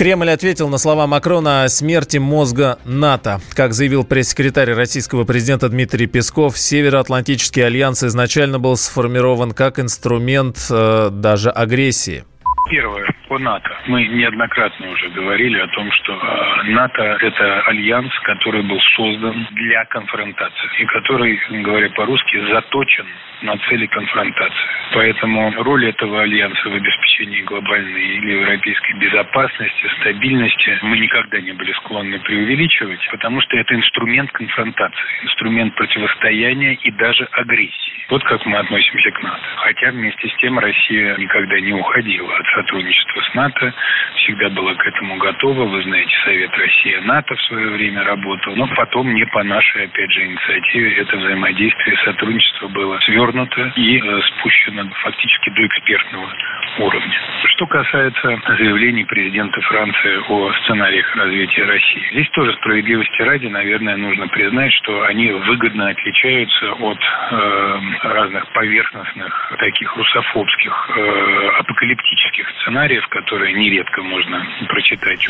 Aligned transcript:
Кремль 0.00 0.30
ответил 0.30 0.70
на 0.70 0.78
слова 0.78 1.06
Макрона 1.06 1.64
о 1.64 1.68
смерти 1.68 2.16
мозга 2.16 2.78
НАТО. 2.86 3.42
Как 3.52 3.74
заявил 3.74 4.02
пресс-секретарь 4.02 4.72
российского 4.72 5.24
президента 5.24 5.68
Дмитрий 5.68 6.06
Песков, 6.06 6.56
Североатлантический 6.58 7.66
альянс 7.66 8.02
изначально 8.02 8.58
был 8.58 8.78
сформирован 8.78 9.52
как 9.52 9.78
инструмент 9.78 10.56
э, 10.70 11.10
даже 11.12 11.50
агрессии. 11.50 12.24
Первое 12.70 13.09
по 13.30 13.38
НАТО. 13.38 13.70
Мы 13.86 14.08
неоднократно 14.08 14.90
уже 14.90 15.08
говорили 15.10 15.56
о 15.60 15.68
том, 15.68 15.88
что 15.92 16.12
э, 16.12 16.62
НАТО– 16.64 17.16
это 17.20 17.60
альянс, 17.60 18.12
который 18.24 18.62
был 18.62 18.80
создан 18.96 19.46
для 19.52 19.84
конфронтации 19.84 20.68
и 20.80 20.84
который, 20.86 21.40
говоря 21.62 21.88
по-русски, 21.90 22.44
заточен 22.50 23.06
на 23.42 23.56
цели 23.68 23.86
конфронтации. 23.86 24.68
Поэтому 24.92 25.52
роль 25.62 25.86
этого 25.86 26.22
альянса 26.22 26.68
в 26.68 26.74
обеспечении 26.74 27.42
глобальной 27.42 28.02
или 28.02 28.32
европейской 28.32 28.94
безопасности, 28.94 29.86
стабильности 30.00 30.78
мы 30.82 30.98
никогда 30.98 31.40
не 31.40 31.52
были 31.52 31.72
склонны 31.74 32.18
преувеличивать, 32.18 33.00
потому 33.12 33.40
что 33.42 33.56
это 33.56 33.76
инструмент 33.76 34.32
конфронтации, 34.32 35.22
инструмент 35.22 35.76
противостояния 35.76 36.74
и 36.82 36.90
даже 36.90 37.28
агрессии. 37.30 38.06
Вот 38.08 38.24
как 38.24 38.44
мы 38.44 38.58
относимся 38.58 39.10
к 39.12 39.22
НАТО. 39.22 39.44
Хотя 39.56 39.92
вместе 39.92 40.28
с 40.28 40.34
тем 40.40 40.58
Россия 40.58 41.16
никогда 41.16 41.60
не 41.60 41.72
уходила 41.72 42.36
от 42.36 42.46
сотрудничества 42.48 43.19
с 43.22 43.34
НАТО, 43.34 43.72
всегда 44.16 44.48
была 44.50 44.74
к 44.74 44.86
этому 44.86 45.16
готова. 45.16 45.64
Вы 45.64 45.82
знаете, 45.82 46.12
Совет 46.24 46.50
Россия-НАТО 46.56 47.34
в 47.34 47.42
свое 47.42 47.70
время 47.70 48.04
работал, 48.04 48.54
но 48.56 48.66
потом 48.76 49.14
не 49.14 49.24
по 49.26 49.42
нашей, 49.42 49.84
опять 49.84 50.10
же, 50.12 50.24
инициативе 50.26 50.94
это 50.96 51.16
взаимодействие, 51.16 51.96
сотрудничество 52.04 52.68
было 52.68 52.98
свернуто 53.00 53.72
и 53.76 53.98
э, 53.98 54.20
спущено 54.22 54.88
фактически 55.02 55.50
до 55.50 55.66
экспертного 55.66 56.32
уровня. 56.78 57.20
Что 57.44 57.66
касается 57.66 58.40
заявлений 58.58 59.04
президента 59.04 59.60
Франции 59.62 60.20
о 60.28 60.52
сценариях 60.62 61.14
развития 61.16 61.64
России, 61.64 62.08
здесь 62.12 62.28
тоже 62.30 62.52
справедливости 62.54 63.22
ради, 63.22 63.46
наверное, 63.46 63.96
нужно 63.96 64.28
признать, 64.28 64.72
что 64.74 65.02
они 65.02 65.30
выгодно 65.30 65.88
отличаются 65.88 66.72
от 66.72 66.98
э, 66.98 67.80
разных 68.02 68.46
поверхностных, 68.52 69.52
таких 69.58 69.96
русофобских, 69.96 70.90
э, 70.96 71.48
апокалиптических 71.58 72.48
сценариев, 72.60 73.06
которые 73.10 73.54
нередко 73.54 74.02
можно 74.02 74.44
прочитать 74.68 75.26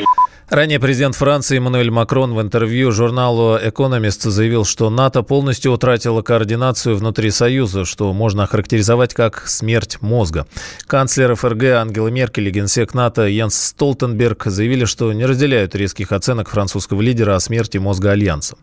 Ранее 0.50 0.81
президент 0.81 1.14
Франции 1.14 1.59
Эммануэль 1.59 1.92
Макрон 1.92 2.34
в 2.34 2.41
интервью 2.41 2.91
журналу 2.91 3.56
«Экономист» 3.62 4.22
заявил, 4.22 4.64
что 4.64 4.91
НАТО 4.91 5.22
полностью 5.22 5.70
утратило 5.70 6.22
координацию 6.22 6.97
внутри 6.97 7.31
Союза, 7.31 7.84
что 7.84 8.12
можно 8.12 8.42
охарактеризовать 8.42 9.14
как 9.14 9.47
смерть 9.47 9.98
мозга. 10.00 10.48
Канцлер 10.89 11.37
ФРГ 11.37 11.62
Ангела 11.77 12.09
Меркель 12.09 12.48
и 12.48 12.50
генсек 12.50 12.95
НАТО 12.95 13.28
Йенс 13.28 13.55
Столтенберг 13.55 14.47
заявили, 14.47 14.87
что 14.87 15.12
не 15.12 15.25
разделяют 15.25 15.77
резких 15.77 16.11
оценок 16.11 16.48
французского 16.48 17.00
лидера 17.00 17.37
о 17.37 17.41
смерти 17.41 17.78
мозга 17.78 18.11
Альянса. 18.11 18.56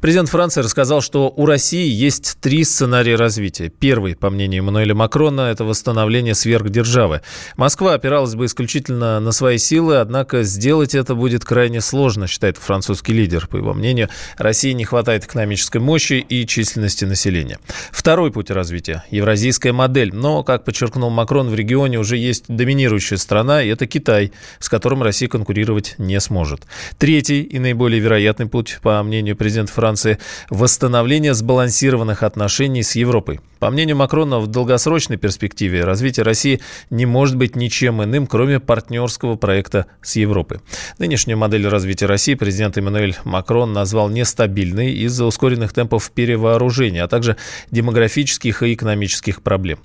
Президент 0.00 0.30
Франции 0.30 0.62
рассказал, 0.62 1.02
что 1.02 1.30
у 1.36 1.44
России 1.44 1.86
есть 1.86 2.40
три 2.40 2.64
сценария 2.64 3.16
развития. 3.16 3.68
Первый, 3.68 4.16
по 4.16 4.30
мнению 4.30 4.62
Эммануэля 4.62 4.94
Макрона, 4.94 5.42
это 5.42 5.64
восстановление 5.64 6.34
сверхдержавы. 6.34 7.20
Москва 7.58 7.92
опиралась 7.92 8.34
бы 8.34 8.46
на 8.88 9.32
свои 9.32 9.58
силы, 9.58 9.96
однако 9.96 10.42
сделать 10.42 10.94
это 10.94 11.14
будет 11.14 11.44
крайне 11.44 11.80
сложно, 11.80 12.26
считает 12.26 12.56
французский 12.56 13.12
лидер. 13.12 13.46
По 13.46 13.56
его 13.56 13.74
мнению, 13.74 14.08
России 14.36 14.72
не 14.72 14.84
хватает 14.84 15.24
экономической 15.24 15.78
мощи 15.78 16.24
и 16.28 16.46
численности 16.46 17.04
населения. 17.04 17.58
Второй 17.90 18.32
путь 18.32 18.50
развития– 18.50 19.04
евразийская 19.10 19.72
модель. 19.72 20.14
Но, 20.14 20.42
как 20.42 20.64
подчеркнул 20.64 21.10
Макрон, 21.10 21.48
в 21.48 21.54
регионе 21.54 21.98
уже 21.98 22.16
есть 22.16 22.44
доминирующая 22.48 23.18
страна, 23.18 23.62
и 23.62 23.68
это 23.68 23.86
Китай, 23.86 24.32
с 24.58 24.68
которым 24.68 25.02
Россия 25.02 25.28
конкурировать 25.28 25.94
не 25.98 26.20
сможет. 26.20 26.62
Третий 26.98 27.42
и 27.42 27.58
наиболее 27.58 28.00
вероятный 28.00 28.46
путь, 28.46 28.78
по 28.82 29.02
мнению 29.02 29.36
президента 29.36 29.72
Франции– 29.72 30.18
восстановление 30.50 31.34
сбалансированных 31.34 32.22
отношений 32.22 32.82
с 32.82 32.96
Европой. 32.96 33.40
По 33.58 33.70
мнению 33.70 33.96
Макрона, 33.96 34.38
в 34.38 34.46
долгосрочной 34.46 35.16
перспективе 35.16 35.84
развитие 35.84 36.24
России 36.24 36.60
не 36.90 37.06
может 37.06 37.36
быть 37.36 37.56
ничем 37.56 38.02
иным, 38.02 38.26
кроме 38.26 38.60
партнерского 38.60 39.36
проекта 39.36 39.86
с 40.02 40.16
Европой. 40.16 40.60
Нынешнюю 40.98 41.38
модель 41.38 41.66
развития 41.66 42.06
России 42.06 42.34
президент 42.34 42.76
Эммануэль 42.76 43.16
Макрон 43.24 43.72
назвал 43.72 44.10
нестабильной 44.10 44.92
из-за 44.92 45.24
ускоренных 45.24 45.72
темпов 45.72 46.10
перевооружения, 46.10 47.04
а 47.04 47.08
также 47.08 47.36
демографических 47.70 48.62
и 48.62 48.74
экономических 48.74 49.42
проблем. 49.42 49.78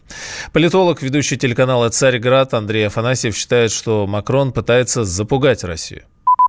Политолог, 0.51 1.01
ведущий 1.01 1.37
телеканала 1.37 1.89
«Царьград» 1.89 2.53
Андрей 2.53 2.87
Афанасьев 2.87 3.35
считает, 3.35 3.71
что 3.71 4.05
Макрон 4.07 4.51
пытается 4.51 5.05
запугать 5.05 5.63
Россию. 5.63 6.03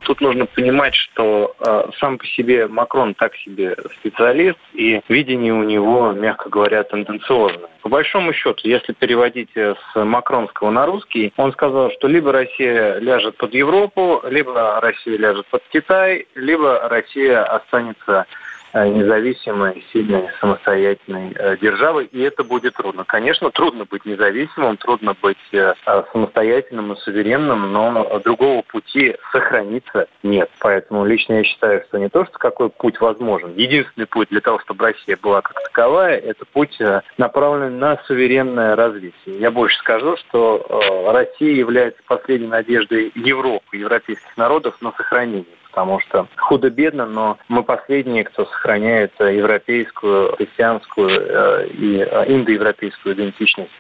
Тут 0.05 0.21
нужно 0.21 0.47
понимать, 0.47 0.95
что 0.95 1.55
э, 1.61 1.91
сам 1.99 2.19
по 2.19 2.27
себе 2.27 2.67
Макрон 2.67 3.15
так 3.15 3.35
себе 3.37 3.77
специалист, 3.99 4.59
и 4.75 5.01
видение 5.09 5.53
у 5.53 5.63
него, 5.63 6.13
мягко 6.13 6.49
говоря, 6.49 6.83
тенденциозное. 6.83 7.71
По 7.83 7.89
большому 7.89 8.33
счету, 8.33 8.61
если 8.65 8.93
переводить 8.93 9.51
э, 9.57 9.75
с 9.75 10.05
макронского 10.05 10.71
на 10.71 10.87
русский, 10.87 11.33
он 11.37 11.53
сказал, 11.53 11.91
что 11.93 12.09
либо 12.09 12.33
Россия 12.33 12.99
ляжет 12.99 13.37
под 13.37 13.55
Европу, 13.55 14.23
либо 14.29 14.81
Россия 14.81 15.17
ляжет 15.19 15.47
под 15.47 15.63
Китай, 15.73 16.27
либо 16.35 16.89
Россия 16.89 17.43
останется 17.45 18.27
независимой, 18.75 19.85
сильной, 19.93 20.29
самостоятельной 20.41 21.33
э, 21.35 21.57
державой, 21.59 22.07
и 22.07 22.21
это 22.21 22.45
будет 22.45 22.75
трудно. 22.75 23.05
Конечно, 23.05 23.51
трудно 23.51 23.85
быть 23.85 24.05
независимым, 24.05 24.77
трудно 24.77 25.15
быть 25.21 25.37
э, 25.53 25.75
самостоятельным 26.13 26.93
и 26.93 26.97
суверенным, 26.97 27.73
но 27.73 28.21
другого 28.25 28.63
пути 28.63 29.17
сохраниться 29.31 30.09
нет. 30.23 30.51
Поэтому 30.61 31.05
лично 31.05 31.35
я 31.35 31.45
считаю, 31.45 31.83
что 31.89 31.99
не 31.99 32.09
то, 32.09 32.25
что 32.25 32.39
какой 32.39 32.71
путь 32.71 33.01
возможен. 33.01 33.55
Единственный 33.55 34.07
путь 34.07 34.29
для 34.31 34.41
того, 34.41 34.59
чтобы 34.61 34.85
Россия 34.87 35.19
была 35.21 35.43
как 35.43 35.63
таковая, 35.63 36.19
это 36.19 36.45
путь 36.47 36.79
направлен 37.19 37.79
на 37.79 38.01
суверенное 38.07 38.77
развитие. 38.77 39.39
Я 39.39 39.51
больше 39.51 39.79
скажу, 39.79 40.17
что 40.17 41.11
Россия 41.13 41.55
является 41.55 42.01
последней 42.07 42.49
надеждой 42.49 43.13
Европы, 43.15 43.77
европейских 43.77 44.37
народов 44.37 44.77
на 44.81 44.93
сохранение 44.93 45.45
потому 45.73 46.01
что 46.01 46.29
худо-бедно, 46.37 47.07
но 47.07 47.39
мы 47.49 47.65
последние, 47.65 48.25
кто 48.25 48.45
сохраняет 48.45 49.13
европейскую, 49.19 50.37
христианскую 50.37 51.11
э, 51.11 51.69
и 51.69 51.99
э, 51.99 52.25
индоевропейскую 52.29 53.15
идентичность. 53.15 53.73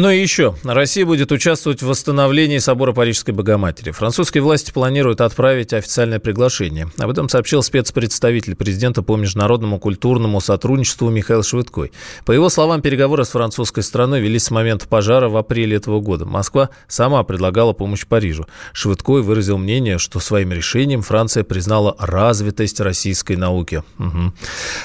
Ну 0.00 0.10
и 0.10 0.22
еще. 0.22 0.54
Россия 0.62 1.04
будет 1.04 1.32
участвовать 1.32 1.82
в 1.82 1.88
восстановлении 1.88 2.58
собора 2.58 2.92
Парижской 2.92 3.34
Богоматери. 3.34 3.90
Французские 3.90 4.44
власти 4.44 4.70
планируют 4.70 5.20
отправить 5.20 5.72
официальное 5.72 6.20
приглашение. 6.20 6.88
Об 6.98 7.10
этом 7.10 7.28
сообщил 7.28 7.64
спецпредставитель 7.64 8.54
президента 8.54 9.02
по 9.02 9.16
международному 9.16 9.80
культурному 9.80 10.40
сотрудничеству 10.40 11.10
Михаил 11.10 11.42
Швыдкой. 11.42 11.90
По 12.24 12.30
его 12.30 12.48
словам, 12.48 12.80
переговоры 12.80 13.24
с 13.24 13.30
французской 13.30 13.82
страной 13.82 14.20
велись 14.20 14.44
с 14.44 14.50
момента 14.52 14.86
пожара 14.86 15.28
в 15.28 15.36
апреле 15.36 15.78
этого 15.78 15.98
года. 15.98 16.24
Москва 16.24 16.70
сама 16.86 17.24
предлагала 17.24 17.72
помощь 17.72 18.06
Парижу. 18.06 18.46
Швыдкой 18.72 19.22
выразил 19.22 19.58
мнение, 19.58 19.98
что 19.98 20.20
своим 20.20 20.52
решением 20.52 21.02
Франция 21.02 21.42
признала 21.42 21.96
развитость 21.98 22.78
российской 22.78 23.34
науки. 23.34 23.82
Угу. 23.98 24.32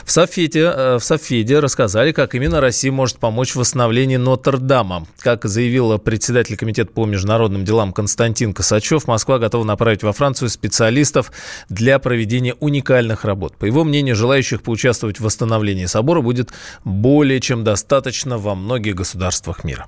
В, 0.06 0.12
Софете, 0.12 0.74
э, 0.76 0.98
в 0.98 1.04
Софеде 1.04 1.60
рассказали, 1.60 2.14
как 2.14 2.34
именно 2.34 2.60
Россия 2.60 2.92
может 2.92 3.18
помочь 3.18 3.52
в 3.52 3.58
восстановлении 3.58 4.16
Нотр-Дама 4.16 5.03
Как 5.20 5.46
заявил 5.46 5.98
председатель 6.00 6.58
комитета 6.58 6.92
по 6.92 7.06
международным 7.06 7.66
делам 7.66 7.94
Константин 7.94 8.54
Косачев, 8.54 9.08
Москва 9.08 9.40
готова 9.40 9.64
направить 9.64 10.04
во 10.04 10.14
Францию 10.14 10.50
специалистов 10.50 11.32
для 11.70 12.00
проведения 12.00 12.56
уникальных 12.56 13.26
работ. 13.26 13.58
По 13.58 13.66
его 13.66 13.84
мнению, 13.84 14.16
желающих 14.16 14.62
поучаствовать 14.62 15.20
в 15.20 15.24
восстановлении 15.24 15.86
собора 15.86 16.22
будет 16.22 16.52
более 16.84 17.40
чем 17.40 17.64
достаточно 17.64 18.38
во 18.38 18.56
многих 18.56 18.96
государствах 18.96 19.64
мира. 19.64 19.88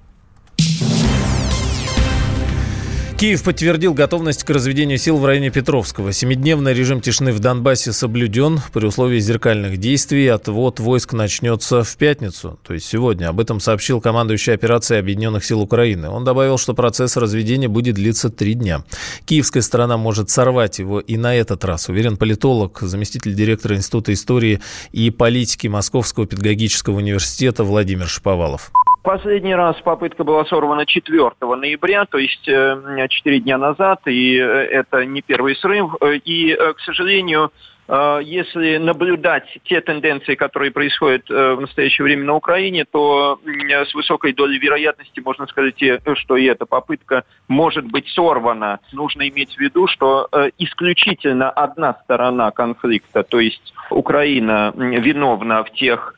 Киев 3.18 3.44
подтвердил 3.44 3.94
готовность 3.94 4.44
к 4.44 4.50
разведению 4.50 4.98
сил 4.98 5.16
в 5.16 5.26
районе 5.26 5.50
Петровского. 5.50 6.12
Семидневный 6.12 6.74
режим 6.74 7.00
тишины 7.00 7.32
в 7.32 7.40
Донбассе 7.40 7.94
соблюден. 7.94 8.60
При 8.74 8.86
условии 8.86 9.20
зеркальных 9.20 9.78
действий 9.78 10.28
отвод 10.28 10.82
войск 10.82 11.14
начнется 11.14 11.86
в 11.86 11.96
пятницу, 11.96 12.60
то 12.62 12.74
есть 12.74 12.86
сегодня. 12.86 13.30
Об 13.30 13.40
этом 13.40 13.62
сообщил 13.62 14.02
командующий 14.02 14.54
операцией 14.54 15.00
Объединенных 15.00 15.46
сил 15.46 15.62
Украины. 15.62 16.10
Он 16.10 16.26
добавил, 16.26 16.58
что 16.58 16.74
процесс 16.74 17.16
разведения 17.16 17.70
будет 17.70 17.96
длиться 17.96 18.30
три 18.30 18.54
дня. 18.54 18.84
Киевская 19.24 19.64
сторона 19.64 19.96
может 19.96 20.30
сорвать 20.30 20.80
его 20.80 21.00
и 21.00 21.16
на 21.16 21.36
этот 21.36 21.64
раз, 21.64 21.88
уверен 21.88 22.18
политолог, 22.18 22.80
заместитель 22.82 23.34
директора 23.34 23.78
Института 23.78 24.12
истории 24.12 24.60
и 24.92 25.10
политики 25.10 25.68
Московского 25.68 26.28
педагогического 26.28 26.98
университета 26.98 27.64
Владимир 27.64 28.10
Шаповалов. 28.10 28.74
Последний 29.06 29.54
раз 29.54 29.80
попытка 29.84 30.24
была 30.24 30.46
сорвана 30.46 30.88
4 30.88 31.30
ноября, 31.40 32.06
то 32.06 32.18
есть 32.18 32.42
4 32.42 32.50
э, 32.58 33.40
дня 33.40 33.60
назад, 33.60 34.00
и 34.08 34.36
э, 34.36 34.44
это 34.44 35.06
не 35.06 35.22
первый 35.22 35.56
срыв. 35.56 35.94
И, 36.02 36.50
э, 36.50 36.74
к 36.74 36.80
сожалению, 36.80 37.52
если 37.88 38.78
наблюдать 38.78 39.60
те 39.66 39.80
тенденции, 39.80 40.34
которые 40.34 40.72
происходят 40.72 41.30
в 41.30 41.60
настоящее 41.60 42.04
время 42.06 42.24
на 42.24 42.34
Украине, 42.34 42.84
то 42.84 43.40
с 43.46 43.94
высокой 43.94 44.34
долей 44.34 44.58
вероятности 44.58 45.20
можно 45.20 45.46
сказать, 45.46 45.76
что 46.16 46.36
и 46.36 46.46
эта 46.46 46.66
попытка 46.66 47.26
может 47.48 47.86
быть 47.86 48.08
сорвана. 48.08 48.80
Нужно 48.92 49.30
иметь 49.30 49.54
в 49.54 49.60
виду, 49.60 49.86
что 49.86 50.28
исключительно 50.58 51.52
одна 51.52 51.94
сторона 52.06 52.50
конфликта, 52.50 53.22
то 53.22 53.40
есть 53.40 53.72
Украина, 53.92 54.74
виновна 54.76 55.64
в 55.64 55.72
тех 55.74 56.16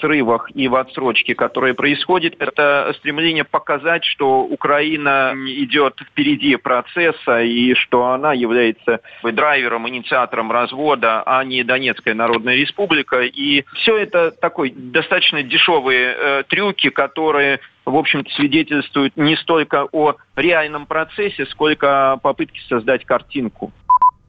срывах 0.00 0.50
и 0.54 0.68
в 0.68 0.74
отсрочке, 0.76 1.34
которые 1.34 1.74
происходят, 1.74 2.34
это 2.38 2.94
стремление 2.98 3.44
показать, 3.44 4.04
что 4.04 4.40
Украина 4.42 5.34
идет 5.36 6.00
впереди 6.10 6.56
процесса 6.56 7.42
и 7.42 7.74
что 7.74 8.06
она 8.06 8.32
является 8.32 9.00
драйвером, 9.22 9.88
инициатором 9.88 10.50
развода, 10.50 11.22
а 11.24 11.44
не 11.44 11.62
Донецкая 11.64 12.14
Народная 12.14 12.56
Республика. 12.56 13.22
И 13.22 13.64
все 13.74 13.96
это 13.96 14.30
такой 14.30 14.72
достаточно 14.74 15.42
дешевые 15.42 16.14
э, 16.16 16.42
трюки, 16.48 16.90
которые 16.90 17.60
в 17.88 17.96
общем-то, 17.96 18.30
свидетельствуют 18.34 19.16
не 19.16 19.34
столько 19.36 19.86
о 19.92 20.16
реальном 20.36 20.84
процессе, 20.84 21.46
сколько 21.46 22.12
о 22.12 22.16
попытке 22.18 22.60
создать 22.68 23.06
картинку. 23.06 23.72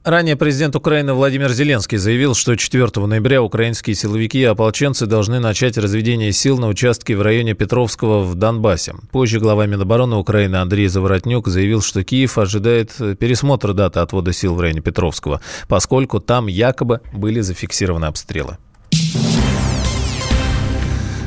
Ранее 0.06 0.38
президент 0.38 0.78
Украины 0.78 1.14
Владимир 1.14 1.52
Зеленский 1.52 1.98
заявил, 1.98 2.34
что 2.34 2.56
4 2.56 3.06
ноября 3.06 3.44
украинские 3.44 3.98
силовики 3.98 4.40
и 4.40 4.46
ополченцы 4.46 5.06
должны 5.06 5.40
начать 5.40 5.78
разведение 5.78 6.32
сил 6.32 6.58
на 6.58 6.68
участке 6.70 7.18
в 7.18 7.22
районе 7.22 7.54
Петровского 7.54 8.24
в 8.24 8.36
Донбассе. 8.36 8.96
Позже 9.12 9.40
глава 9.42 9.66
Минобороны 9.66 10.16
Украины 10.16 10.56
Андрей 10.56 10.88
Заворотнюк 10.88 11.50
заявил, 11.50 11.82
что 11.82 12.06
Киев 12.06 12.38
ожидает 12.38 12.94
пересмотра 13.20 13.74
даты 13.74 14.00
отвода 14.00 14.32
сил 14.32 14.56
в 14.56 14.62
районе 14.62 14.80
Петровского, 14.80 15.42
поскольку 15.68 16.22
там 16.22 16.48
якобы 16.48 17.02
были 17.12 17.42
зафиксированы 17.42 18.06
обстрелы. 18.06 18.58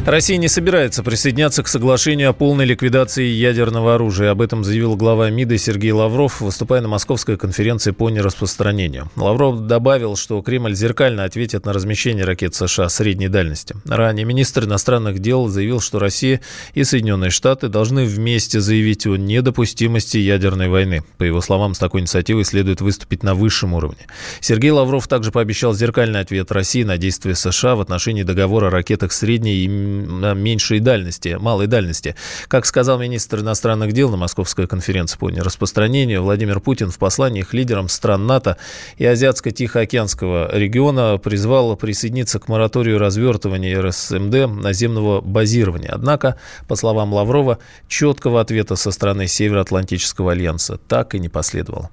Россия 0.05 0.37
не 0.37 0.49
собирается 0.49 1.05
присоединяться 1.05 1.63
к 1.63 1.69
соглашению 1.69 2.31
о 2.31 2.33
полной 2.33 2.65
ликвидации 2.65 3.25
ядерного 3.25 3.95
оружия. 3.95 4.33
Об 4.33 4.43
этом 4.43 4.65
заявил 4.65 4.97
глава 4.97 5.31
МИДа 5.31 5.57
Сергей 5.59 5.93
Лавров, 5.93 6.41
выступая 6.41 6.81
на 6.81 6.89
Московской 6.89 7.37
конференции 7.37 7.93
по 7.93 8.11
нераспространению. 8.11 9.13
Лавров 9.15 9.61
добавил, 9.69 10.17
что 10.17 10.43
Кремль 10.43 10.75
зеркально 10.75 11.23
ответит 11.23 11.67
на 11.67 11.73
размещение 11.73 12.25
ракет 12.25 12.53
США 12.57 12.89
средней 12.89 13.29
дальности. 13.29 13.77
Ранее 13.85 14.27
министр 14.27 14.65
иностранных 14.65 15.21
дел 15.21 15.47
заявил, 15.47 15.81
что 15.81 16.01
Россия 16.01 16.41
и 16.75 16.83
Соединенные 16.83 17.31
Штаты 17.31 17.69
должны 17.69 18.05
вместе 18.05 18.61
заявить 18.61 19.07
о 19.07 19.15
недопустимости 19.15 20.17
ядерной 20.17 20.69
войны. 20.69 21.05
По 21.17 21.23
его 21.23 21.41
словам, 21.41 21.75
с 21.75 21.79
такой 21.79 22.01
инициативой 22.01 22.45
следует 22.45 22.81
выступить 22.81 23.23
на 23.23 23.37
высшем 23.37 23.73
уровне. 23.73 24.09
Сергей 24.41 24.73
Лавров 24.73 25.07
также 25.07 25.31
пообещал 25.31 25.75
зеркальный 25.75 26.19
ответ 26.19 26.51
России 26.51 26.83
на 26.83 26.99
действия 26.99 27.37
США 27.37 27.77
в 27.77 27.81
отношении 27.81 28.25
договора 28.25 28.67
о 28.67 28.71
ракетах 28.71 29.13
средней 29.13 29.65
и 29.65 29.92
меньшей 29.93 30.81
дальности, 30.81 31.37
малой 31.39 31.67
дальности. 31.67 32.17
Как 32.49 32.67
сказал 32.67 32.99
министр 32.99 33.41
иностранных 33.41 33.93
дел 33.93 34.11
на 34.11 34.17
Московской 34.17 34.67
конференции 34.67 35.19
по 35.19 35.31
нераспространению, 35.31 36.23
Владимир 36.23 36.61
Путин 36.61 36.91
в 36.91 36.99
послании 36.99 37.43
к 37.43 37.53
лидерам 37.53 37.89
стран 37.89 38.27
НАТО 38.27 38.57
и 38.97 39.05
Азиатско-Тихоокеанского 39.05 40.57
региона 40.57 41.19
призвал 41.19 41.77
присоединиться 41.77 42.39
к 42.39 42.49
мораторию 42.49 42.99
развертывания 42.99 43.81
РСМД 43.81 44.63
наземного 44.63 45.21
базирования. 45.21 45.91
Однако, 45.93 46.37
по 46.69 46.77
словам 46.77 47.13
Лаврова, 47.13 47.59
четкого 47.89 48.41
ответа 48.41 48.77
со 48.77 48.91
стороны 48.91 49.27
Североатлантического 49.27 50.33
альянса 50.33 50.79
так 50.79 51.15
и 51.15 51.19
не 51.19 51.29
последовало. 51.29 51.91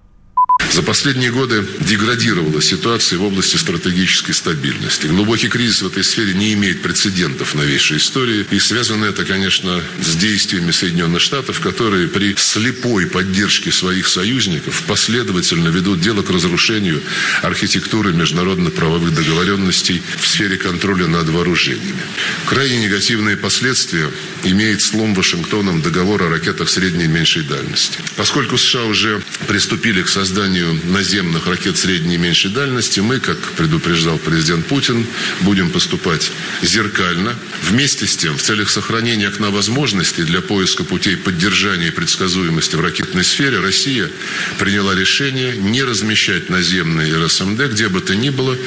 За 0.80 0.84
последние 0.84 1.32
годы 1.32 1.66
деградировала 1.80 2.62
ситуация 2.62 3.18
в 3.18 3.24
области 3.24 3.58
стратегической 3.58 4.36
стабильности. 4.36 5.08
Глубокий 5.08 5.48
кризис 5.48 5.82
в 5.82 5.88
этой 5.88 6.04
сфере 6.04 6.34
не 6.34 6.54
имеет 6.54 6.84
прецедентов 6.84 7.56
новейшей 7.56 7.98
истории. 7.98 8.46
И 8.52 8.60
связано 8.60 9.06
это, 9.06 9.26
конечно, 9.26 9.82
с 10.02 10.16
действиями 10.16 10.70
Соединенных 10.72 11.22
Штатов, 11.22 11.60
которые 11.60 12.08
при 12.08 12.36
слепой 12.38 13.08
поддержке 13.08 13.72
своих 13.72 14.08
союзников 14.08 14.84
последовательно 14.88 15.70
ведут 15.70 16.02
дело 16.02 16.22
к 16.22 16.30
разрушению 16.30 17.02
архитектуры 17.42 18.14
международно-правовых 18.14 19.14
договоренностей 19.14 20.04
в 20.20 20.28
сфере 20.28 20.58
контроля 20.58 21.08
над 21.08 21.30
вооружениями. 21.30 22.00
Крайне 22.46 22.78
негативные 22.78 23.38
последствия 23.38 24.10
имеет 24.44 24.82
слом 24.82 25.16
Вашингтоном 25.16 25.82
договора 25.82 26.26
о 26.26 26.30
ракетах 26.30 26.70
средней 26.70 27.06
и 27.06 27.08
меньшей 27.08 27.44
дальности. 27.44 28.00
Поскольку 28.16 28.58
США 28.58 28.84
уже 28.84 29.22
приступили 29.48 30.04
к 30.04 30.08
созданию 30.08 30.49
созданию 30.50 30.80
наземных 30.86 31.46
ракет 31.46 31.78
средней 31.78 32.16
и 32.16 32.18
меньшей 32.18 32.50
дальности 32.50 33.02
мы, 33.02 33.20
как 33.20 33.38
предупреждал 33.56 34.18
президент 34.18 34.66
Путин, 34.66 35.06
будем 35.42 35.70
поступать 35.70 36.32
зеркально. 36.64 37.36
Вместе 37.70 38.08
с 38.08 38.18
тем, 38.18 38.36
в 38.36 38.42
целях 38.42 38.70
сохранения 38.70 39.28
окна 39.28 39.52
возможностей 39.52 40.24
для 40.24 40.42
поиска 40.42 40.84
путей 40.84 41.18
поддержания 41.18 41.88
и 41.88 41.92
предсказуемости 41.92 42.76
в 42.76 42.82
ракетной 42.82 43.24
сфере, 43.24 43.60
Россия 43.60 44.10
приняла 44.58 44.96
решение 44.96 45.56
не 45.56 45.84
размещать 45.84 46.50
наземные 46.50 47.16
РСМД 47.24 47.70
где 47.72 47.88
бы 47.88 48.02
то 48.02 48.16
ни 48.16 48.30
было, 48.30 48.58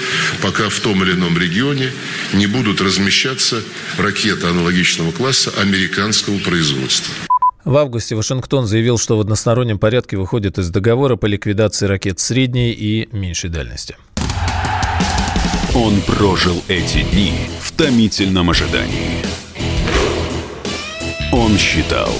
пока 0.40 0.68
в 0.68 0.78
том 0.78 1.02
или 1.02 1.12
ином 1.12 1.36
регионе 1.36 1.90
не 2.32 2.46
будут 2.46 2.80
размещаться 2.80 3.60
ракеты 3.98 4.46
аналогичного 4.46 5.10
класса 5.10 5.52
американского 5.58 6.38
производства. 6.38 7.12
В 7.64 7.76
августе 7.76 8.16
Вашингтон 8.16 8.66
заявил, 8.66 8.98
что 8.98 9.16
в 9.16 9.20
одностороннем 9.20 9.78
порядке 9.78 10.16
выходит 10.16 10.58
из 10.58 10.70
договора 10.70 11.14
по 11.14 11.26
ликвидации 11.26 11.86
ракет 11.86 12.18
средней 12.18 12.72
и 12.72 13.08
меньшей 13.12 13.50
дальности. 13.50 13.96
Он 15.74 16.00
прожил 16.02 16.62
эти 16.68 17.02
дни 17.12 17.32
в 17.60 17.72
томительном 17.72 18.50
ожидании. 18.50 19.24
Он 21.32 21.56
считал 21.56 22.12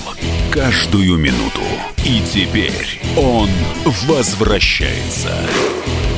каждую 0.53 1.19
минуту. 1.19 1.61
И 2.05 2.23
теперь 2.33 3.01
он 3.17 3.49
возвращается. 4.07 5.37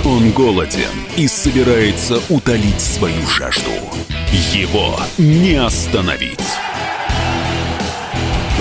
Он 0.05 0.31
голоден 0.33 0.93
и 1.17 1.27
собирается 1.27 2.21
утолить 2.29 2.81
свою 2.81 3.27
жажду. 3.27 3.71
Его 4.53 5.01
не 5.19 5.55
остановить. 5.55 6.39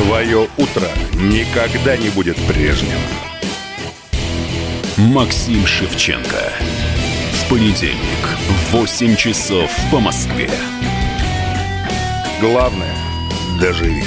Твое 0.03 0.49
утро 0.57 0.89
никогда 1.15 1.95
не 1.95 2.09
будет 2.09 2.35
прежним. 2.45 2.97
Максим 4.97 5.65
Шевченко. 5.65 6.51
В 7.31 7.49
понедельник 7.49 8.27
в 8.49 8.73
8 8.73 9.15
часов 9.15 9.71
по 9.91 10.01
Москве. 10.01 10.49
Главное– 12.41 12.93
доживи. 13.61 14.03